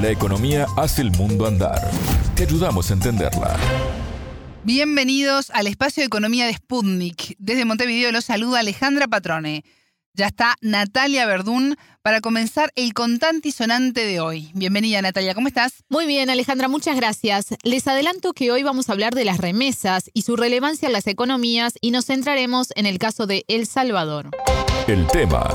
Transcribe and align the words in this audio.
La 0.00 0.10
economía 0.10 0.66
hace 0.76 1.02
el 1.02 1.10
mundo 1.10 1.44
andar. 1.44 1.90
Te 2.36 2.44
ayudamos 2.44 2.88
a 2.88 2.94
entenderla. 2.94 3.56
Bienvenidos 4.62 5.50
al 5.50 5.66
espacio 5.66 6.02
de 6.02 6.06
economía 6.06 6.46
de 6.46 6.54
Sputnik. 6.54 7.34
Desde 7.38 7.64
Montevideo 7.64 8.12
los 8.12 8.26
saluda 8.26 8.60
Alejandra 8.60 9.08
Patrone. 9.08 9.64
Ya 10.14 10.26
está 10.26 10.54
Natalia 10.60 11.26
Verdún 11.26 11.76
para 12.02 12.20
comenzar 12.20 12.70
el 12.76 12.94
contante 12.94 13.48
y 13.48 13.52
sonante 13.52 14.04
de 14.04 14.20
hoy. 14.20 14.52
Bienvenida 14.54 15.02
Natalia, 15.02 15.34
¿cómo 15.34 15.48
estás? 15.48 15.82
Muy 15.88 16.06
bien 16.06 16.30
Alejandra, 16.30 16.68
muchas 16.68 16.94
gracias. 16.94 17.56
Les 17.64 17.88
adelanto 17.88 18.34
que 18.34 18.52
hoy 18.52 18.62
vamos 18.62 18.88
a 18.88 18.92
hablar 18.92 19.16
de 19.16 19.24
las 19.24 19.38
remesas 19.38 20.10
y 20.14 20.22
su 20.22 20.36
relevancia 20.36 20.86
en 20.86 20.92
las 20.92 21.08
economías 21.08 21.72
y 21.80 21.90
nos 21.90 22.06
centraremos 22.06 22.68
en 22.76 22.86
el 22.86 23.00
caso 23.00 23.26
de 23.26 23.44
El 23.48 23.66
Salvador. 23.66 24.30
El 24.86 25.08
tema 25.08 25.50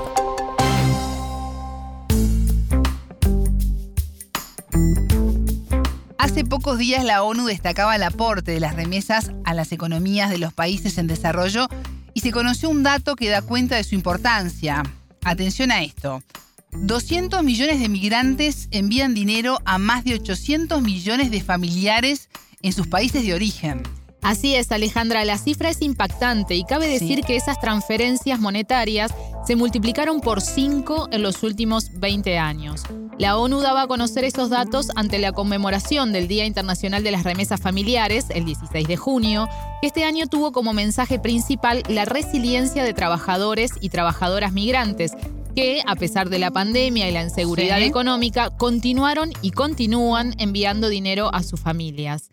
Hace 6.24 6.46
pocos 6.46 6.78
días 6.78 7.04
la 7.04 7.22
ONU 7.22 7.48
destacaba 7.48 7.98
el 7.98 8.02
aporte 8.02 8.54
de 8.54 8.62
las 8.62 8.78
remesas 8.78 9.32
a 9.44 9.54
las 9.54 9.74
economías 9.74 10.30
de 10.30 10.38
los 10.38 10.54
países 10.54 10.98
en 10.98 11.06
desarrollo 11.06 11.68
y 12.14 12.22
se 12.22 12.32
conoció 12.32 12.70
un 12.70 12.82
dato 12.82 13.18
que 13.18 13.28
da 13.28 13.42
cuenta 13.42 13.76
de 13.76 13.84
su 13.84 13.94
importancia. 13.94 14.84
Atención 15.26 15.70
a 15.70 15.84
esto. 15.84 16.24
200 16.72 17.44
millones 17.44 17.82
de 17.82 17.90
migrantes 17.90 18.70
envían 18.72 19.14
dinero 19.14 19.60
a 19.66 19.78
más 19.78 20.06
de 20.06 20.14
800 20.14 20.82
millones 20.82 21.30
de 21.30 21.42
familiares 21.42 22.30
en 22.62 22.72
sus 22.72 22.88
países 22.88 23.26
de 23.26 23.34
origen. 23.34 23.84
Así 24.24 24.56
es, 24.56 24.72
Alejandra, 24.72 25.26
la 25.26 25.38
cifra 25.38 25.70
es 25.70 25.82
impactante 25.82 26.56
y 26.56 26.64
cabe 26.64 26.88
decir 26.88 27.24
que 27.24 27.36
esas 27.36 27.60
transferencias 27.60 28.40
monetarias 28.40 29.14
se 29.46 29.58
multiplicaron 29.58 30.22
por 30.22 30.40
5 30.40 31.10
en 31.12 31.22
los 31.22 31.44
últimos 31.44 31.92
20 32.00 32.38
años. 32.38 32.84
La 33.20 33.38
ONU 33.38 33.60
daba 33.60 33.84
a 33.84 33.88
conocer 33.88 34.24
esos 34.24 34.50
datos 34.50 34.92
ante 34.96 35.20
la 35.20 35.34
conmemoración 35.34 36.14
del 36.14 36.30
Día 36.30 36.46
Internacional 36.46 37.04
de 37.04 37.12
las 37.12 37.24
Remesas 37.24 37.60
Familiares, 37.60 38.28
el 38.30 38.46
16 38.46 38.88
de 38.88 38.98
junio, 38.98 39.50
que 39.82 39.88
este 39.88 40.06
año 40.06 40.26
tuvo 40.28 40.52
como 40.52 40.74
mensaje 40.74 41.20
principal 41.20 41.84
la 41.90 42.06
resiliencia 42.06 42.84
de 42.84 42.94
trabajadores 42.94 43.72
y 43.82 43.90
trabajadoras 43.90 44.54
migrantes, 44.54 45.12
que, 45.54 45.84
a 45.86 45.96
pesar 45.96 46.30
de 46.30 46.40
la 46.40 46.50
pandemia 46.50 47.08
y 47.08 47.12
la 47.12 47.24
inseguridad 47.24 47.82
económica, 47.82 48.50
continuaron 48.52 49.32
y 49.42 49.52
continúan 49.52 50.34
enviando 50.40 50.90
dinero 50.90 51.30
a 51.34 51.44
sus 51.44 51.60
familias. 51.60 52.33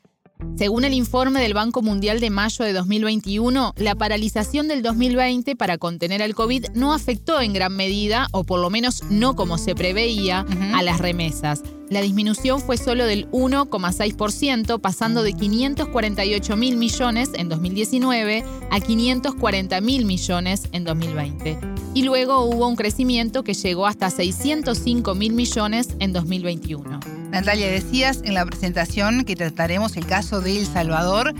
Según 0.57 0.85
el 0.85 0.93
informe 0.93 1.41
del 1.41 1.55
Banco 1.55 1.81
Mundial 1.81 2.21
de 2.21 2.29
mayo 2.29 2.65
de 2.65 2.73
2021, 2.75 3.73
la 3.77 3.95
paralización 3.95 4.69
del 4.69 4.83
2020 4.83 5.57
para 5.57 5.79
contener 5.79 6.23
al 6.23 6.35
COVID 6.35 6.67
no 6.75 6.93
afectó 6.93 7.41
en 7.41 7.55
gran 7.55 7.75
medida, 7.75 8.29
o 8.33 8.45
por 8.45 8.61
lo 8.61 8.69
menos 8.69 9.03
no 9.11 9.37
como 9.37 9.57
se 9.57 9.75
preveía, 9.75 10.45
a 10.75 10.83
las 10.83 10.99
remesas. 10.99 11.63
La 11.89 12.03
disminución 12.03 12.61
fue 12.61 12.77
solo 12.77 13.05
del 13.07 13.29
1,6%, 13.31 14.81
pasando 14.81 15.23
de 15.23 15.33
548 15.33 16.57
mil 16.57 16.77
millones 16.77 17.31
en 17.35 17.49
2019 17.49 18.45
a 18.71 18.81
540 18.81 19.81
mil 19.81 20.05
millones 20.05 20.69
en 20.73 20.85
2020. 20.85 21.59
Y 21.95 22.03
luego 22.05 22.45
hubo 22.45 22.69
un 22.69 22.77
crecimiento 22.77 23.43
que 23.43 23.55
llegó 23.55 23.87
hasta 23.87 24.11
605 24.11 25.15
mil 25.15 25.33
millones 25.33 25.89
en 25.99 26.13
2021. 26.13 27.20
Natalia, 27.31 27.69
decías 27.69 28.21
en 28.25 28.35
la 28.35 28.45
presentación 28.45 29.25
que 29.25 29.37
trataremos 29.37 29.97
el 29.97 30.05
caso 30.05 30.41
de 30.41 30.59
El 30.59 30.67
Salvador, 30.67 31.33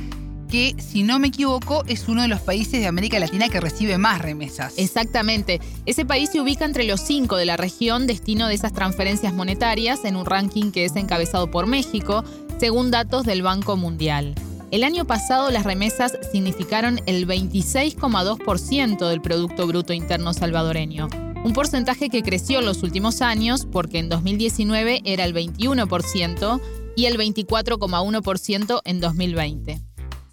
que 0.49 0.77
si 0.79 1.03
no 1.03 1.19
me 1.19 1.29
equivoco 1.29 1.85
es 1.87 2.09
uno 2.09 2.23
de 2.23 2.29
los 2.29 2.41
países 2.41 2.81
de 2.81 2.87
América 2.87 3.19
Latina 3.19 3.49
que 3.49 3.61
recibe 3.61 3.99
más 3.99 4.21
remesas. 4.21 4.75
Exactamente. 4.77 5.61
Ese 5.87 6.05
país 6.05 6.31
se 6.31 6.41
ubica 6.41 6.65
entre 6.65 6.85
los 6.85 7.01
cinco 7.01 7.37
de 7.37 7.45
la 7.45 7.57
región 7.57 8.07
destino 8.07 8.47
de 8.47 8.55
esas 8.55 8.73
transferencias 8.73 9.33
monetarias 9.33 10.05
en 10.05 10.17
un 10.17 10.27
ranking 10.27 10.71
que 10.71 10.85
es 10.85 10.95
encabezado 10.97 11.51
por 11.51 11.67
México, 11.67 12.25
según 12.59 12.91
datos 12.91 13.25
del 13.25 13.43
Banco 13.43 13.77
Mundial. 13.77 14.35
El 14.71 14.85
año 14.85 15.05
pasado 15.05 15.51
las 15.51 15.65
remesas 15.65 16.17
significaron 16.31 17.01
el 17.07 17.27
26,2% 17.27 19.09
del 19.09 19.21
Producto 19.21 19.67
Bruto 19.67 19.93
Interno 19.93 20.33
salvadoreño 20.33 21.09
un 21.45 21.53
porcentaje 21.53 22.11
que 22.11 22.23
creció 22.23 22.59
en 22.59 22.67
los 22.67 22.83
últimos 22.83 23.23
años 23.23 23.67
porque 23.71 23.99
en 23.99 24.09
2019 24.09 25.03
era 25.05 25.25
el 25.25 25.35
21% 25.35 26.61
y 26.97 27.07
el 27.07 27.17
24,1% 27.17 28.81
en 28.85 29.01
2020. 29.01 29.81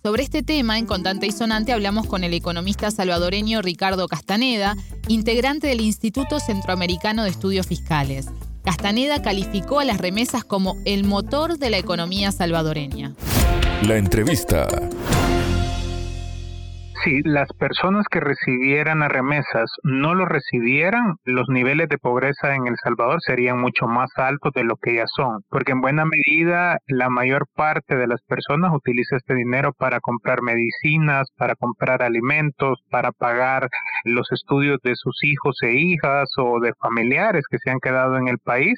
Sobre 0.04 0.24
este 0.24 0.44
tema, 0.44 0.78
en 0.78 0.86
Contante 0.86 1.28
y 1.28 1.32
Sonante, 1.32 1.74
hablamos 1.74 2.08
con 2.08 2.24
el 2.24 2.34
economista 2.34 2.92
salvadoreño 2.92 3.62
Ricardo 3.62 4.08
Castaneda, 4.08 4.76
integrante 5.08 5.68
del 5.68 5.82
Instituto 5.82 6.40
Centroamericano 6.40 7.24
de 7.24 7.30
Estudios 7.30 7.68
Fiscales. 7.68 8.28
Castaneda 8.64 9.22
calificó 9.22 9.80
a 9.80 9.86
las 9.86 9.98
remesas 9.98 10.44
como 10.44 10.76
el 10.86 11.04
motor 11.04 11.58
de 11.58 11.70
la 11.70 11.78
economía 11.78 12.32
salvadoreña. 12.32 13.16
La 13.84 13.98
entrevista 13.98 14.68
si 17.08 17.22
las 17.24 17.48
personas 17.54 18.06
que 18.12 18.20
recibieran 18.20 19.00
las 19.00 19.10
remesas 19.10 19.72
no 19.84 20.14
lo 20.14 20.26
recibieran, 20.26 21.16
los 21.24 21.48
niveles 21.48 21.88
de 21.88 21.98
pobreza 21.98 22.54
en 22.54 22.68
El 22.68 22.76
Salvador 22.84 23.20
serían 23.22 23.62
mucho 23.62 23.88
más 23.88 24.10
altos 24.18 24.52
de 24.54 24.66
lo 24.66 24.76
que 24.76 24.96
ya 24.96 25.06
son, 25.16 25.42
porque 25.50 25.72
en 25.72 25.80
buena 25.80 26.04
medida 26.04 26.80
la 26.88 27.10
mayor 27.10 27.48
parte 27.56 27.96
de 27.96 28.08
las 28.08 28.22
personas 28.24 28.74
utiliza 28.74 29.16
este 29.16 29.36
dinero 29.36 29.72
para 29.72 30.02
comprar 30.02 30.42
medicinas, 30.42 31.30
para 31.38 31.56
comprar 31.56 32.04
alimentos, 32.04 32.80
para 32.92 33.14
pagar 33.14 33.70
los 34.04 34.30
estudios 34.34 34.80
de 34.84 34.96
sus 34.96 35.24
hijos 35.24 35.58
e 35.62 35.76
hijas 35.76 36.30
o 36.38 36.60
de 36.60 36.74
familiares 36.74 37.46
que 37.50 37.58
se 37.60 37.70
han 37.70 37.80
quedado 37.80 38.18
en 38.18 38.28
el 38.28 38.40
país. 38.40 38.78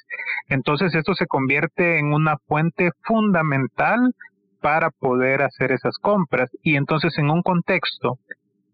Entonces 0.50 0.94
esto 0.94 1.16
se 1.16 1.25
convierte 1.25 1.97
en 1.97 2.13
una 2.13 2.38
fuente 2.47 2.91
fundamental 3.06 4.13
para 4.62 4.90
poder 4.90 5.42
hacer 5.42 5.72
esas 5.72 5.97
compras. 6.02 6.50
Y 6.64 6.75
entonces 6.75 7.18
en 7.18 7.30
un 7.30 7.42
contexto 7.42 8.18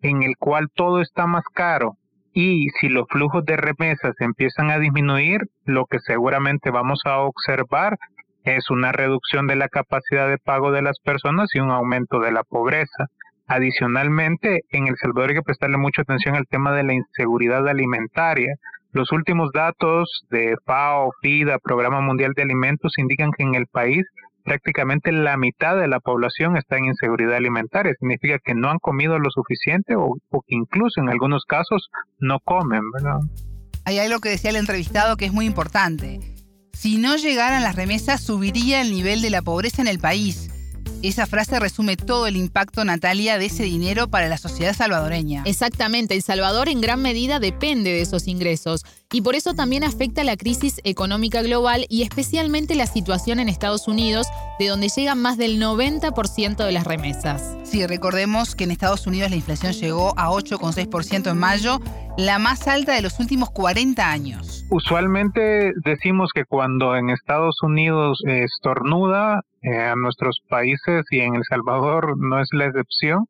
en 0.02 0.24
el 0.24 0.36
cual 0.38 0.68
todo 0.74 1.02
está 1.02 1.28
más 1.28 1.44
caro 1.54 1.98
y 2.38 2.68
si 2.82 2.90
los 2.90 3.08
flujos 3.10 3.46
de 3.46 3.56
remesas 3.56 4.14
empiezan 4.20 4.70
a 4.70 4.78
disminuir, 4.78 5.48
lo 5.64 5.86
que 5.86 6.00
seguramente 6.00 6.70
vamos 6.70 7.00
a 7.06 7.20
observar 7.20 7.98
es 8.44 8.70
una 8.70 8.92
reducción 8.92 9.48
de 9.48 9.56
la 9.56 9.70
capacidad 9.70 10.28
de 10.28 10.38
pago 10.38 10.74
de 10.74 10.82
las 10.82 11.00
personas 11.00 11.48
y 11.54 11.60
un 11.60 11.72
aumento 11.72 12.20
de 12.20 12.34
la 12.34 12.44
pobreza. 12.44 13.06
Adicionalmente, 13.48 14.64
en 14.72 14.88
El 14.88 14.98
Salvador 14.98 15.30
hay 15.30 15.36
que 15.38 15.44
prestarle 15.44 15.78
mucha 15.78 16.02
atención 16.02 16.36
al 16.36 16.46
tema 16.48 16.74
de 16.74 16.84
la 16.84 16.94
inseguridad 16.94 17.66
alimentaria. 17.70 18.56
Los 18.92 19.14
últimos 19.14 19.52
datos 19.54 20.26
de 20.30 20.58
FAO, 20.66 21.12
FIDA, 21.22 21.58
Programa 21.60 22.02
Mundial 22.02 22.34
de 22.36 22.44
Alimentos, 22.44 22.98
indican 22.98 23.32
que 23.32 23.44
en 23.44 23.56
el 23.56 23.68
país 23.68 24.06
prácticamente 24.46 25.12
la 25.12 25.36
mitad 25.36 25.76
de 25.76 25.88
la 25.88 26.00
población 26.00 26.56
está 26.56 26.78
en 26.78 26.86
inseguridad 26.86 27.36
alimentaria. 27.36 27.94
Significa 28.00 28.40
que 28.40 28.54
no 28.54 28.70
han 28.70 28.80
comido 28.80 29.20
lo 29.20 29.30
suficiente 29.32 29.96
o, 29.98 30.16
que 30.48 30.56
incluso 30.56 31.02
en 31.02 31.10
algunos 31.10 31.44
casos 31.46 31.90
no 32.20 32.40
comen, 32.40 32.82
¿verdad? 32.94 33.20
Hay 33.84 34.00
algo 34.00 34.20
que 34.20 34.30
decía 34.30 34.52
el 34.52 34.56
entrevistado 34.56 35.18
que 35.18 35.26
es 35.26 35.34
muy 35.34 35.46
importante. 35.46 36.20
Si 36.72 36.98
no 36.98 37.18
llegaran 37.18 37.64
las 37.64 37.76
remesas, 37.76 38.22
subiría 38.22 38.82
el 38.82 38.92
nivel 38.92 39.22
de 39.22 39.32
la 39.32 39.42
pobreza 39.42 39.82
en 39.82 39.88
el 39.88 40.00
país. 40.00 40.50
Esa 41.02 41.28
frase 41.28 41.60
resume 41.60 41.98
todo 41.98 42.26
el 42.26 42.36
impacto, 42.36 42.84
Natalia, 42.84 43.38
de 43.38 43.46
ese 43.46 43.64
dinero 43.64 44.08
para 44.08 44.28
la 44.28 44.38
sociedad 44.38 44.74
salvadoreña. 44.74 45.44
Exactamente, 45.46 46.16
El 46.16 46.22
Salvador 46.22 46.68
en 46.68 46.82
gran 46.82 47.02
medida 47.02 47.40
depende 47.40 47.92
de 47.92 48.02
esos 48.02 48.28
ingresos 48.28 48.86
y 49.12 49.22
por 49.22 49.36
eso 49.36 49.54
también 49.54 49.84
afecta 49.84 50.24
la 50.24 50.38
crisis 50.38 50.82
económica 50.84 51.42
global 51.42 51.86
y 51.90 52.04
especialmente 52.04 52.76
la 52.76 52.88
situación 52.88 53.40
en 53.40 53.50
Estados 53.50 53.88
Unidos, 53.88 54.28
de 54.60 54.68
donde 54.68 54.90
llegan 54.90 55.22
más 55.22 55.38
del 55.38 55.62
90% 55.62 56.66
de 56.66 56.72
las 56.72 56.86
remesas. 56.86 57.58
Sí, 57.64 57.86
recordemos 57.86 58.56
que 58.56 58.66
en 58.66 58.72
Estados 58.72 59.08
Unidos 59.08 59.30
la 59.30 59.36
inflación 59.36 59.74
llegó 59.74 60.18
a 60.18 60.30
8,6% 60.30 61.32
en 61.32 61.38
mayo, 61.38 61.80
la 62.18 62.40
más 62.40 62.68
alta 62.68 62.94
de 62.94 63.02
los 63.02 63.20
últimos 63.20 63.50
40 63.52 64.10
años. 64.10 64.66
Usualmente 64.70 65.74
decimos 65.84 66.32
que 66.34 66.46
cuando 66.46 66.96
en 66.96 67.10
Estados 67.10 67.62
Unidos 67.62 68.20
estornuda, 68.26 69.42
eh, 69.62 69.78
a 69.78 69.96
nuestros 69.96 70.42
países 70.48 71.06
y 71.10 71.20
en 71.20 71.36
El 71.36 71.44
Salvador 71.50 72.18
no 72.18 72.40
es 72.40 72.50
la 72.52 72.66
excepción, 72.66 73.26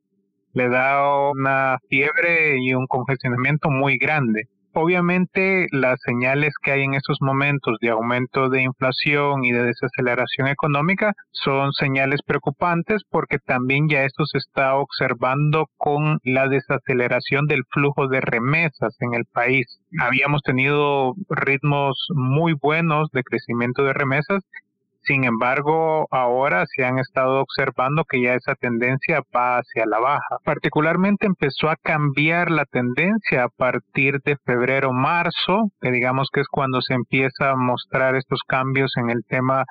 le 0.53 0.69
da 0.69 1.29
una 1.31 1.77
fiebre 1.89 2.57
y 2.61 2.73
un 2.73 2.87
congestionamiento 2.87 3.69
muy 3.69 3.97
grande. 3.97 4.47
Obviamente 4.77 5.67
las 5.71 6.01
señales 6.03 6.53
que 6.61 6.71
hay 6.73 6.83
en 6.83 6.95
estos 6.95 7.19
momentos 7.21 7.77
de 7.79 7.91
aumento 7.91 8.49
de 8.49 8.61
inflación 8.61 9.45
y 9.45 9.53
de 9.53 9.63
desaceleración 9.63 10.49
económica 10.49 11.13
son 11.31 11.71
señales 11.71 12.19
preocupantes 12.25 13.03
porque 13.09 13.37
también 13.39 13.87
ya 13.87 14.03
esto 14.03 14.25
se 14.25 14.37
está 14.37 14.75
observando 14.75 15.67
con 15.77 16.19
la 16.25 16.49
desaceleración 16.49 17.45
del 17.47 17.63
flujo 17.71 18.09
de 18.09 18.19
remesas 18.19 18.97
en 18.99 19.13
el 19.13 19.23
país. 19.31 19.65
Habíamos 19.97 20.41
tenido 20.41 21.13
ritmos 21.29 22.07
muy 22.13 22.51
buenos 22.61 23.07
de 23.13 23.23
crecimiento 23.23 23.85
de 23.85 23.93
remesas 23.93 24.43
Sin 25.05 25.23
embargo, 25.23 26.07
ahora 26.09 26.65
se 26.75 26.83
han 26.83 26.97
estado 26.97 27.41
observando 27.41 28.03
que 28.09 28.21
ya 28.21 28.33
esa 28.33 28.55
tendencia 28.55 29.21
va 29.35 29.59
hacia 29.59 29.85
la 29.85 29.99
baja. 29.99 30.37
Particularmente 30.43 31.27
empezó 31.27 31.69
a 31.69 31.75
cambiar 31.75 32.49
la 32.49 32.65
tendencia 32.65 33.43
a 33.43 33.49
partir 33.49 34.19
de 34.25 34.35
febrero-marzo, 34.45 35.69
que 35.79 35.91
digamos 35.91 36.29
que 36.33 36.41
es 36.41 36.47
cuando 36.47 36.81
se 36.81 36.95
empieza 36.95 37.51
a 37.51 37.55
mostrar 37.55 38.15
estos 38.15 38.39
cambios 38.47 38.93
en 38.97 39.11
el 39.11 39.23
tema 39.27 39.65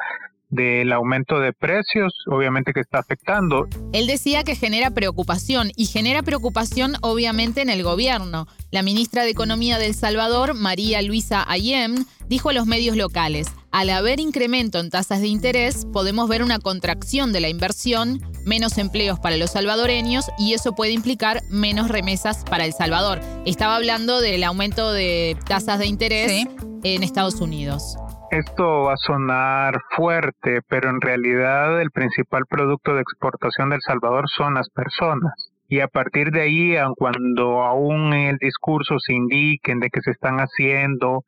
del 0.51 0.93
aumento 0.93 1.41
de 1.41 1.53
precios, 1.53 2.13
obviamente 2.31 2.73
que 2.73 2.81
está 2.81 3.01
afectando. 3.01 3.67
Él 3.93 4.07
decía 4.07 4.45
que 4.45 4.55
genera 4.55 4.91
preocupación 4.91 5.71
y 5.77 5.87
genera 5.87 6.23
preocupación 6.23 6.95
obviamente 7.03 7.61
en 7.61 7.71
el 7.71 7.83
gobierno. 7.83 8.47
La 8.71 8.83
ministra 8.83 9.25
de 9.25 9.31
Economía 9.31 9.79
de 9.79 9.87
El 9.87 9.95
Salvador, 9.95 10.55
María 10.55 11.03
Luisa 11.03 11.45
Ayem, 11.49 12.05
dijo 12.29 12.51
a 12.51 12.53
los 12.53 12.67
medios 12.67 12.97
locales, 12.97 13.53
al 13.75 13.91
haber 13.91 14.21
incremento 14.21 14.79
en 14.79 14.89
tasas 14.89 15.21
de 15.21 15.27
interés, 15.27 15.85
podemos 15.93 16.29
ver 16.29 16.45
una 16.45 16.61
contracción 16.61 17.33
de 17.33 17.41
la 17.41 17.49
inversión, 17.49 18.21
menos 18.47 18.79
empleos 18.79 19.19
para 19.19 19.37
los 19.37 19.51
salvadoreños 19.51 20.31
y 20.39 20.55
eso 20.55 20.77
puede 20.77 20.93
implicar 20.93 21.41
menos 21.51 21.89
remesas 21.89 22.45
para 22.45 22.67
El 22.67 22.73
Salvador. 22.73 23.19
Estaba 23.47 23.75
hablando 23.75 24.21
del 24.21 24.45
aumento 24.45 24.93
de 24.93 25.37
tasas 25.49 25.81
de 25.81 25.87
interés 25.87 26.47
en 26.85 27.03
Estados 27.03 27.41
Unidos. 27.41 27.97
Esto 28.31 28.85
va 28.85 28.93
a 28.93 28.97
sonar 28.97 29.81
fuerte, 29.97 30.61
pero 30.69 30.89
en 30.89 31.01
realidad 31.01 31.81
el 31.83 31.91
principal 31.91 32.45
producto 32.49 32.95
de 32.95 33.01
exportación 33.01 33.71
de 33.71 33.77
El 33.77 33.83
Salvador 33.83 34.27
son 34.29 34.55
las 34.55 34.71
personas. 34.71 35.51
Y 35.69 35.81
a 35.81 35.89
partir 35.89 36.31
de 36.31 36.43
ahí, 36.43 36.77
cuando 36.97 37.65
aún 37.65 38.13
en 38.13 38.29
el 38.29 38.37
discurso 38.39 39.01
se 39.01 39.15
indiquen 39.15 39.81
de 39.81 39.91
que 39.91 40.01
se 40.01 40.13
están 40.13 40.37
haciendo 40.37 41.25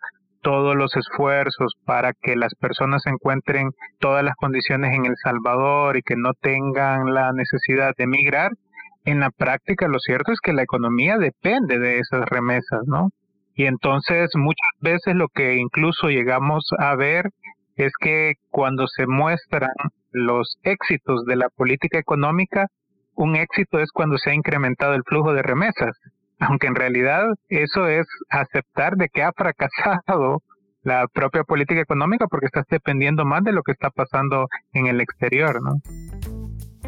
todos 0.46 0.76
los 0.76 0.94
esfuerzos 0.94 1.72
para 1.84 2.12
que 2.12 2.37
las 2.37 2.54
personas 2.54 3.04
encuentren 3.06 3.72
todas 3.98 4.22
las 4.22 4.37
condiciones 4.37 4.94
en 4.94 5.04
El 5.04 5.16
Salvador 5.20 5.96
y 5.96 6.02
que 6.02 6.14
no 6.14 6.34
tengan 6.40 7.12
la 7.12 7.32
necesidad 7.32 7.90
de 7.98 8.04
emigrar, 8.04 8.52
en 9.04 9.19
la 9.19 9.31
práctica 9.31 9.88
lo 9.88 9.98
cierto 9.98 10.31
es 10.31 10.38
que 10.40 10.52
la 10.52 10.62
economía 10.62 11.19
depende 11.19 11.81
de 11.81 11.98
esas 11.98 12.25
remesas, 12.26 12.82
¿no? 12.87 13.08
Y 13.56 13.64
entonces 13.64 14.31
muchas 14.37 14.70
veces 14.81 15.16
lo 15.16 15.26
que 15.34 15.56
incluso 15.56 16.10
llegamos 16.10 16.62
a 16.78 16.94
ver 16.94 17.31
es 17.75 17.90
que 18.00 18.34
cuando 18.48 18.87
se 18.87 19.08
muestran 19.08 19.72
los 20.12 20.58
éxitos 20.62 21.25
de 21.25 21.34
la 21.34 21.48
política 21.48 21.98
económica, 21.98 22.69
un 23.16 23.34
éxito 23.34 23.81
es 23.81 23.90
cuando 23.90 24.16
se 24.16 24.31
ha 24.31 24.34
incrementado 24.34 24.94
el 24.94 25.02
flujo 25.02 25.34
de 25.34 25.43
remesas, 25.43 25.98
aunque 26.38 26.67
en 26.67 26.75
realidad 26.75 27.25
eso 27.49 27.88
es 27.88 28.06
aceptar 28.31 28.97
de 28.97 29.09
que 29.09 29.23
ha 29.23 29.33
fracasado 29.33 30.43
la 30.83 31.09
propia 31.09 31.43
política 31.43 31.81
económica 31.81 32.27
porque 32.29 32.47
estás 32.47 32.65
dependiendo 32.71 33.25
más 33.25 33.43
de 33.43 33.53
lo 33.53 33.62
que 33.62 33.73
está 33.73 33.91
pasando 33.91 34.49
en 34.73 34.87
el 34.87 35.00
exterior, 35.00 35.61
¿no? 35.61 35.81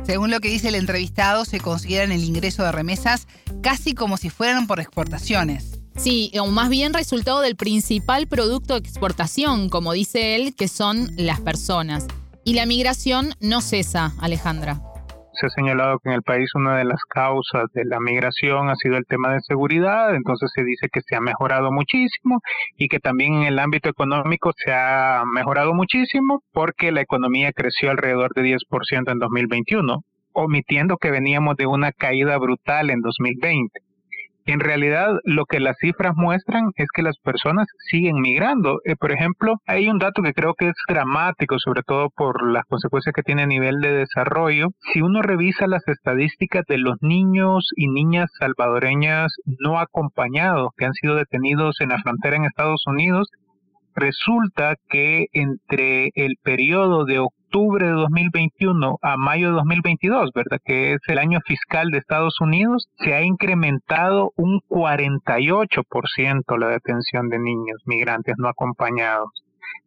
Según 0.05 0.31
lo 0.31 0.41
que 0.41 0.49
dice 0.49 0.69
el 0.69 0.77
entrevistado, 0.77 1.45
se 1.45 1.61
consideran 1.61 2.13
el 2.13 2.25
ingreso 2.25 2.65
de 2.65 2.73
remesas 2.73 3.27
casi 3.63 3.95
como 3.95 4.17
si 4.17 4.31
fueran 4.31 4.67
por 4.67 4.81
exportaciones. 4.81 5.83
Sí, 5.97 6.31
o 6.41 6.47
más 6.47 6.71
bien 6.71 6.95
resultado 6.95 7.41
del 7.41 7.57
principal 7.57 8.29
producto 8.29 8.75
de 8.75 8.81
exportación, 8.81 9.69
como 9.69 9.93
dice 9.93 10.37
él, 10.37 10.55
que 10.57 10.69
son 10.69 11.11
las 11.17 11.41
personas. 11.41 12.07
Y 12.45 12.55
la 12.55 12.65
migración 12.65 13.35
no 13.41 13.61
cesa, 13.61 14.15
Alejandra. 14.21 14.81
Se 15.39 15.47
ha 15.47 15.51
señalado 15.51 16.01
que 16.01 16.09
en 16.09 16.17
el 16.17 16.23
país 16.23 16.51
una 16.57 16.77
de 16.79 16.85
las 16.85 17.01
causas 17.05 17.71
de 17.73 17.85
la 17.85 18.01
migración 18.01 18.71
ha 18.71 18.75
sido 18.75 18.97
el 18.97 19.05
tema 19.07 19.33
de 19.33 19.41
seguridad, 19.41 20.17
entonces 20.17 20.51
se 20.53 20.65
dice 20.65 20.89
que 20.93 21.01
se 21.01 21.15
ha 21.15 21.21
mejorado 21.21 21.71
muchísimo 21.71 22.41
y 22.77 22.89
que 22.89 22.99
también 22.99 23.35
en 23.35 23.43
el 23.45 23.59
ámbito 23.61 23.89
económico 23.89 24.51
se 24.57 24.73
ha 24.73 25.23
mejorado 25.33 25.75
muchísimo 25.75 26.43
porque 26.53 26.91
la 26.91 27.03
economía 27.03 27.53
creció 27.53 27.93
alrededor 27.93 28.35
de 28.35 28.43
10% 28.43 29.13
en 29.13 29.19
2021, 29.21 30.03
omitiendo 30.33 30.97
que 30.97 31.13
veníamos 31.13 31.57
de 31.57 31.67
una 31.67 31.93
caída 31.93 32.37
brutal 32.39 32.91
en 32.91 33.01
2020. 33.01 33.88
En 34.49 34.61
realidad, 34.61 35.11
lo 35.25 35.45
que 35.45 35.61
las 35.61 35.77
cifras 35.79 36.15
muestran 36.17 36.71
es 36.77 36.89
que 36.95 37.03
las 37.03 37.19
personas 37.19 37.67
siguen 37.91 38.19
migrando. 38.23 38.81
Eh, 38.87 38.97
por 38.97 39.13
ejemplo, 39.13 39.57
hay 39.67 39.89
un 39.89 39.99
dato 39.99 40.23
que 40.23 40.33
creo 40.33 40.55
que 40.55 40.69
es 40.71 40.75
dramático, 40.89 41.59
sobre 41.59 41.83
todo 41.83 42.09
por 42.09 42.51
las 42.51 42.65
consecuencias 42.65 43.13
que 43.15 43.23
tiene 43.23 43.43
a 43.43 43.47
nivel 43.47 43.83
de 43.83 43.93
desarrollo. 43.93 44.69
Si 44.91 45.03
uno 45.03 45.21
revisa 45.21 45.67
las 45.67 45.87
estadísticas 45.87 46.65
de 46.67 46.79
los 46.79 46.97
niños 47.03 47.69
y 47.77 47.89
niñas 47.89 48.31
salvadoreñas 48.39 49.35
no 49.45 49.79
acompañados 49.79 50.71
que 50.79 50.87
han 50.87 50.95
sido 50.95 51.17
detenidos 51.17 51.83
en 51.83 51.91
la 51.91 51.99
frontera 51.99 52.37
en 52.37 52.47
Estados 52.47 52.85
Unidos, 52.87 53.29
resulta 53.95 54.77
que 54.89 55.27
entre 55.35 56.09
el 56.15 56.37
periodo 56.43 57.05
de 57.05 57.21
de 57.51 57.89
2021 57.89 58.99
a 59.01 59.17
mayo 59.17 59.49
de 59.49 59.55
2022, 59.55 60.31
¿verdad? 60.35 60.59
Que 60.65 60.93
es 60.93 61.01
el 61.09 61.19
año 61.19 61.41
fiscal 61.47 61.91
de 61.91 61.99
Estados 61.99 62.41
Unidos, 62.41 62.89
se 62.99 63.15
ha 63.15 63.23
incrementado 63.23 64.33
un 64.37 64.61
48% 64.69 66.59
la 66.59 66.69
detención 66.69 67.29
de 67.29 67.39
niños 67.39 67.83
migrantes 67.87 68.35
no 68.39 68.49
acompañados. 68.49 69.31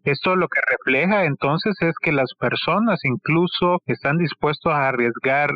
Esto 0.04 0.36
lo 0.36 0.48
que 0.48 0.60
refleja 0.70 1.26
entonces 1.26 1.76
es 1.82 1.94
que 2.02 2.12
las 2.12 2.34
personas 2.40 3.00
incluso 3.04 3.78
están 3.86 4.18
dispuestos 4.18 4.74
a 4.74 4.88
arriesgar 4.88 5.52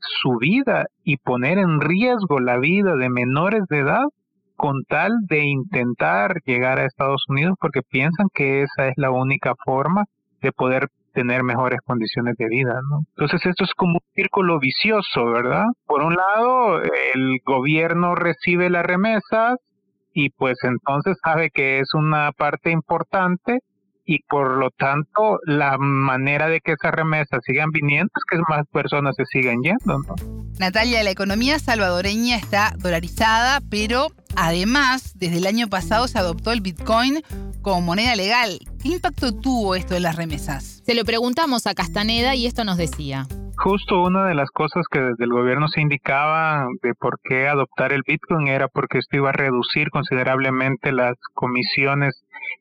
su 0.00 0.36
vida 0.38 0.86
y 1.04 1.16
poner 1.18 1.58
en 1.58 1.80
riesgo 1.80 2.40
la 2.40 2.58
vida 2.58 2.96
de 2.96 3.08
menores 3.08 3.62
de 3.68 3.78
edad 3.78 4.04
con 4.56 4.82
tal 4.88 5.12
de 5.28 5.44
intentar 5.44 6.40
llegar 6.44 6.78
a 6.78 6.86
Estados 6.86 7.24
Unidos 7.28 7.54
porque 7.60 7.82
piensan 7.82 8.28
que 8.34 8.62
esa 8.62 8.88
es 8.88 8.94
la 8.96 9.10
única 9.10 9.54
forma 9.64 10.04
de 10.42 10.52
poder 10.52 10.88
tener 11.14 11.42
mejores 11.42 11.80
condiciones 11.86 12.34
de 12.36 12.46
vida, 12.48 12.78
¿no? 12.90 13.04
Entonces 13.16 13.46
esto 13.46 13.64
es 13.64 13.72
como 13.74 13.94
un 13.94 14.14
círculo 14.14 14.58
vicioso, 14.58 15.24
¿verdad? 15.26 15.64
Por 15.86 16.02
un 16.02 16.14
lado, 16.14 16.82
el 16.82 17.38
gobierno 17.44 18.14
recibe 18.14 18.68
las 18.68 18.84
remesas 18.84 19.56
y 20.12 20.30
pues 20.30 20.58
entonces 20.62 21.16
sabe 21.22 21.50
que 21.50 21.78
es 21.78 21.88
una 21.94 22.32
parte 22.32 22.70
importante 22.70 23.60
y 24.06 24.18
por 24.28 24.58
lo 24.58 24.70
tanto 24.70 25.38
la 25.44 25.78
manera 25.78 26.48
de 26.48 26.60
que 26.60 26.72
esas 26.72 26.92
remesas 26.92 27.40
sigan 27.44 27.70
viniendo 27.70 28.10
es 28.14 28.24
que 28.28 28.38
más 28.48 28.66
personas 28.70 29.14
se 29.16 29.24
sigan 29.24 29.62
yendo, 29.62 29.98
¿no? 30.06 30.14
Natalia, 30.58 31.02
la 31.02 31.10
economía 31.10 31.58
salvadoreña 31.58 32.36
está 32.36 32.74
dolarizada, 32.78 33.60
pero 33.70 34.08
además, 34.36 35.14
desde 35.16 35.38
el 35.38 35.46
año 35.46 35.68
pasado 35.68 36.06
se 36.06 36.18
adoptó 36.18 36.52
el 36.52 36.60
Bitcoin 36.60 37.22
como 37.64 37.80
moneda 37.80 38.14
legal. 38.14 38.60
¿Qué 38.80 38.90
impacto 38.90 39.32
tuvo 39.32 39.74
esto 39.74 39.96
en 39.96 40.04
las 40.04 40.14
remesas? 40.14 40.82
Se 40.86 40.94
lo 40.94 41.04
preguntamos 41.04 41.66
a 41.66 41.74
Castaneda 41.74 42.36
y 42.36 42.46
esto 42.46 42.62
nos 42.62 42.76
decía. 42.76 43.26
Justo 43.56 44.02
una 44.02 44.26
de 44.26 44.34
las 44.34 44.50
cosas 44.50 44.84
que 44.90 45.00
desde 45.00 45.24
el 45.24 45.32
gobierno 45.32 45.68
se 45.68 45.80
indicaba 45.80 46.66
de 46.82 46.94
por 46.94 47.18
qué 47.24 47.48
adoptar 47.48 47.92
el 47.92 48.02
Bitcoin 48.06 48.48
era 48.48 48.68
porque 48.68 48.98
esto 48.98 49.16
iba 49.16 49.30
a 49.30 49.32
reducir 49.32 49.90
considerablemente 49.90 50.92
las 50.92 51.14
comisiones 51.32 52.14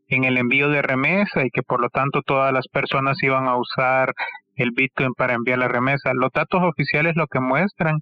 en 0.08 0.24
el 0.24 0.38
envío 0.38 0.70
de 0.70 0.82
remesa 0.82 1.46
y 1.46 1.50
que 1.50 1.64
por 1.64 1.82
lo 1.82 1.90
tanto 1.90 2.22
todas 2.22 2.54
las 2.54 2.68
personas 2.68 3.22
iban 3.22 3.48
a 3.48 3.58
usar 3.58 4.14
el 4.56 4.72
Bitcoin 4.72 5.14
para 5.18 5.34
enviar 5.34 5.60
la 5.60 5.68
remesa. 5.68 6.14
Los 6.14 6.32
datos 6.32 6.62
oficiales 6.64 7.16
lo 7.16 7.28
que 7.28 7.40
muestran 7.40 8.00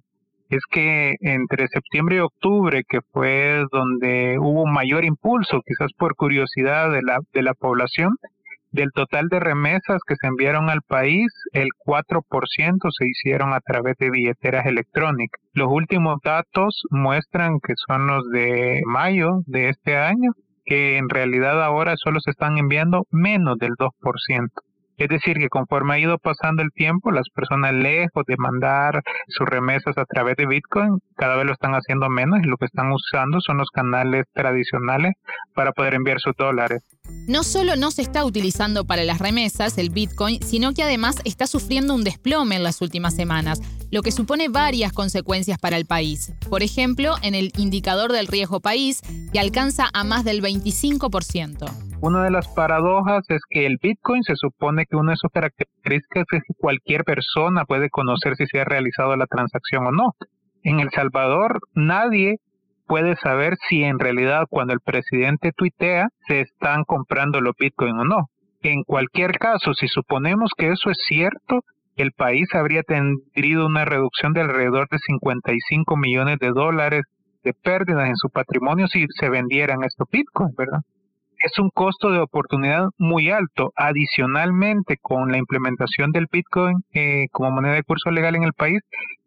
es 0.52 0.64
que 0.70 1.14
entre 1.20 1.66
septiembre 1.68 2.16
y 2.16 2.18
octubre, 2.18 2.82
que 2.86 3.00
fue 3.10 3.64
donde 3.72 4.36
hubo 4.38 4.66
mayor 4.66 5.02
impulso, 5.04 5.62
quizás 5.64 5.90
por 5.96 6.14
curiosidad 6.14 6.90
de 6.90 7.00
la, 7.00 7.20
de 7.32 7.42
la 7.42 7.54
población, 7.54 8.10
del 8.70 8.90
total 8.94 9.28
de 9.28 9.40
remesas 9.40 10.00
que 10.06 10.14
se 10.20 10.26
enviaron 10.26 10.68
al 10.68 10.82
país, 10.86 11.26
el 11.52 11.68
4% 11.86 12.90
se 12.90 13.06
hicieron 13.06 13.54
a 13.54 13.60
través 13.60 13.96
de 13.98 14.10
billeteras 14.10 14.66
electrónicas. 14.66 15.40
Los 15.54 15.68
últimos 15.70 16.18
datos 16.22 16.82
muestran 16.90 17.58
que 17.66 17.72
son 17.86 18.06
los 18.06 18.28
de 18.30 18.82
mayo 18.84 19.40
de 19.46 19.70
este 19.70 19.96
año, 19.96 20.32
que 20.66 20.98
en 20.98 21.08
realidad 21.08 21.62
ahora 21.62 21.94
solo 21.96 22.20
se 22.20 22.30
están 22.30 22.58
enviando 22.58 23.06
menos 23.10 23.56
del 23.58 23.72
2%. 23.72 24.48
Es 25.02 25.08
decir, 25.08 25.36
que 25.36 25.48
conforme 25.48 25.94
ha 25.94 25.98
ido 25.98 26.16
pasando 26.18 26.62
el 26.62 26.70
tiempo, 26.70 27.10
las 27.10 27.28
personas 27.34 27.74
lejos 27.74 28.22
de 28.24 28.36
mandar 28.38 29.02
sus 29.26 29.48
remesas 29.48 29.98
a 29.98 30.04
través 30.04 30.36
de 30.36 30.46
Bitcoin, 30.46 31.00
cada 31.16 31.34
vez 31.34 31.44
lo 31.44 31.52
están 31.52 31.72
haciendo 31.72 32.08
menos 32.08 32.38
y 32.40 32.46
lo 32.46 32.56
que 32.56 32.66
están 32.66 32.92
usando 32.92 33.40
son 33.40 33.56
los 33.56 33.68
canales 33.70 34.26
tradicionales 34.32 35.14
para 35.56 35.72
poder 35.72 35.94
enviar 35.94 36.20
sus 36.20 36.34
dólares. 36.38 36.84
No 37.26 37.42
solo 37.42 37.74
no 37.74 37.90
se 37.90 38.02
está 38.02 38.24
utilizando 38.24 38.84
para 38.84 39.02
las 39.02 39.18
remesas 39.18 39.76
el 39.76 39.90
Bitcoin, 39.90 40.40
sino 40.40 40.72
que 40.72 40.84
además 40.84 41.16
está 41.24 41.48
sufriendo 41.48 41.96
un 41.96 42.04
desplome 42.04 42.54
en 42.54 42.62
las 42.62 42.80
últimas 42.80 43.16
semanas, 43.16 43.60
lo 43.90 44.02
que 44.02 44.12
supone 44.12 44.50
varias 44.50 44.92
consecuencias 44.92 45.58
para 45.58 45.78
el 45.78 45.84
país. 45.84 46.32
Por 46.48 46.62
ejemplo, 46.62 47.16
en 47.22 47.34
el 47.34 47.50
indicador 47.56 48.12
del 48.12 48.28
riesgo 48.28 48.60
país, 48.60 49.00
que 49.32 49.40
alcanza 49.40 49.90
a 49.92 50.04
más 50.04 50.22
del 50.22 50.40
25%. 50.42 51.91
Una 52.02 52.24
de 52.24 52.32
las 52.32 52.48
paradojas 52.48 53.22
es 53.28 53.42
que 53.48 53.64
el 53.64 53.78
Bitcoin 53.80 54.24
se 54.24 54.34
supone 54.34 54.86
que 54.86 54.96
una 54.96 55.12
de 55.12 55.18
sus 55.18 55.30
características 55.30 56.24
es 56.32 56.42
que 56.42 56.54
cualquier 56.58 57.04
persona 57.04 57.64
puede 57.64 57.90
conocer 57.90 58.34
si 58.34 58.44
se 58.46 58.60
ha 58.60 58.64
realizado 58.64 59.14
la 59.14 59.28
transacción 59.28 59.86
o 59.86 59.92
no. 59.92 60.10
En 60.64 60.80
El 60.80 60.90
Salvador 60.90 61.60
nadie 61.76 62.38
puede 62.88 63.14
saber 63.14 63.54
si 63.68 63.84
en 63.84 64.00
realidad 64.00 64.46
cuando 64.50 64.72
el 64.72 64.80
presidente 64.80 65.52
tuitea 65.56 66.08
se 66.26 66.40
están 66.40 66.82
comprando 66.82 67.40
los 67.40 67.54
Bitcoin 67.56 67.96
o 67.96 68.04
no. 68.04 68.26
en 68.62 68.82
cualquier 68.82 69.38
caso, 69.38 69.72
si 69.72 69.86
suponemos 69.86 70.50
que 70.56 70.72
eso 70.72 70.90
es 70.90 70.98
cierto, 71.06 71.60
el 71.94 72.10
país 72.10 72.52
habría 72.52 72.82
tenido 72.82 73.64
una 73.64 73.84
reducción 73.84 74.32
de 74.32 74.40
alrededor 74.40 74.88
de 74.90 74.98
55 74.98 75.96
millones 75.96 76.40
de 76.40 76.50
dólares 76.50 77.02
de 77.44 77.54
pérdidas 77.54 78.08
en 78.08 78.16
su 78.16 78.28
patrimonio 78.28 78.88
si 78.88 79.06
se 79.20 79.28
vendieran 79.28 79.84
estos 79.84 80.08
bitcoins, 80.10 80.56
¿verdad? 80.56 80.80
Es 81.42 81.58
un 81.58 81.70
costo 81.70 82.12
de 82.12 82.20
oportunidad 82.20 82.90
muy 82.98 83.28
alto. 83.30 83.72
Adicionalmente, 83.74 84.96
con 85.02 85.32
la 85.32 85.38
implementación 85.38 86.12
del 86.12 86.26
bitcoin 86.30 86.84
eh, 86.94 87.26
como 87.32 87.50
moneda 87.50 87.74
de 87.74 87.82
curso 87.82 88.12
legal 88.12 88.36
en 88.36 88.44
el 88.44 88.52
país, 88.52 88.80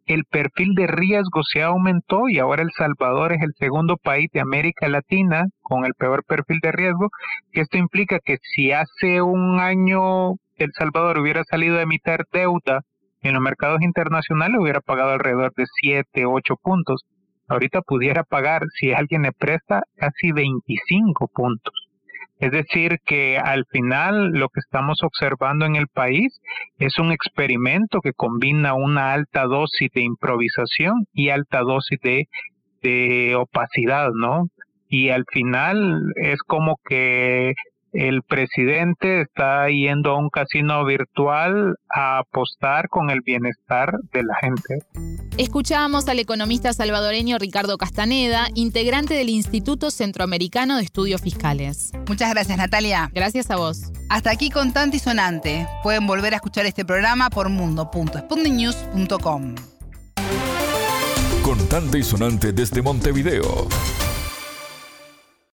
el 0.05 0.23
perfil 0.23 0.75
de 0.75 0.87
riesgo 0.87 1.41
se 1.43 1.61
aumentó 1.61 2.29
y 2.29 2.39
ahora 2.39 2.61
El 2.61 2.71
Salvador 2.77 3.33
es 3.33 3.41
el 3.41 3.53
segundo 3.59 3.97
país 3.97 4.29
de 4.31 4.39
América 4.39 4.87
Latina 4.87 5.45
con 5.61 5.83
el 5.83 5.93
peor 5.93 6.23
perfil 6.23 6.59
de 6.61 6.71
riesgo, 6.71 7.09
esto 7.51 7.77
implica 7.77 8.19
que 8.23 8.37
si 8.41 8.71
hace 8.71 9.21
un 9.21 9.59
año 9.59 10.35
El 10.57 10.71
Salvador 10.77 11.17
hubiera 11.17 11.43
salido 11.43 11.79
a 11.79 11.81
emitir 11.81 12.19
deuda 12.31 12.81
en 13.23 13.33
los 13.33 13.41
mercados 13.41 13.81
internacionales, 13.81 14.57
hubiera 14.61 14.79
pagado 14.79 15.09
alrededor 15.09 15.51
de 15.55 15.65
7, 15.81 16.25
8 16.27 16.55
puntos. 16.61 17.01
Ahorita 17.47 17.81
pudiera 17.81 18.23
pagar, 18.23 18.61
si 18.79 18.93
alguien 18.93 19.23
le 19.23 19.31
presta, 19.31 19.81
casi 19.97 20.31
25 20.31 21.27
puntos. 21.33 21.84
Es 22.45 22.51
decir, 22.51 22.99
que 23.03 23.39
al 23.39 23.65
final 23.71 24.29
lo 24.33 24.49
que 24.49 24.59
estamos 24.59 24.99
observando 25.01 25.65
en 25.65 25.75
el 25.75 25.87
país 25.87 26.31
es 26.77 26.99
un 26.99 27.11
experimento 27.11 28.01
que 28.01 28.13
combina 28.13 28.75
una 28.75 29.13
alta 29.13 29.45
dosis 29.45 29.89
de 29.95 30.03
improvisación 30.03 31.07
y 31.11 31.29
alta 31.29 31.61
dosis 31.61 31.99
de, 32.03 32.27
de 32.83 33.35
opacidad, 33.35 34.09
¿no? 34.13 34.43
Y 34.87 35.09
al 35.09 35.25
final 35.33 36.11
es 36.21 36.37
como 36.43 36.75
que 36.87 37.53
el 37.95 38.21
presidente 38.23 39.21
está 39.21 39.69
yendo 39.69 40.11
a 40.11 40.19
un 40.19 40.29
casino 40.29 40.83
virtual 40.85 41.77
a 41.89 42.19
apostar 42.19 42.89
con 42.89 43.09
el 43.09 43.21
bienestar 43.21 43.97
de 44.11 44.23
la 44.23 44.35
gente. 44.41 44.79
Escuchábamos 45.37 46.09
al 46.09 46.19
economista 46.19 46.73
salvadoreño 46.73 47.37
Ricardo 47.37 47.77
Castaneda, 47.77 48.49
integrante 48.53 49.13
del 49.13 49.29
Instituto 49.29 49.91
Centroamericano 49.91 50.75
de 50.77 50.83
Estudios 50.83 51.21
Fiscales. 51.21 51.93
Muchas 52.07 52.29
gracias, 52.31 52.57
Natalia. 52.57 53.09
Gracias 53.13 53.49
a 53.49 53.55
vos. 53.55 53.93
Hasta 54.09 54.31
aquí 54.31 54.49
Contante 54.49 54.97
y 54.97 54.99
Sonante. 54.99 55.65
Pueden 55.81 56.05
volver 56.05 56.33
a 56.33 56.37
escuchar 56.37 56.65
este 56.65 56.83
programa 56.83 57.29
por 57.29 57.47
mundo.spundinews.com. 57.49 59.55
Contante 61.43 61.99
y 61.99 62.03
Sonante 62.03 62.51
desde 62.51 62.81
Montevideo. 62.81 63.69